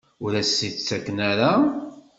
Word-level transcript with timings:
Ur 0.23 0.31
as-t-id-ttaken 0.41 1.17
ara? 1.31 1.51